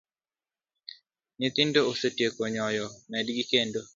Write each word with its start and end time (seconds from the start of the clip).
Nyithindo 1.39 1.79
osetieko 1.91 2.41
nyoyo 2.53 2.87
medgi 3.11 3.43
kendo 3.49 3.81